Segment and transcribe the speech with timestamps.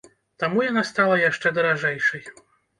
[0.43, 2.23] Таму яна стала яшчэ даражэйшай.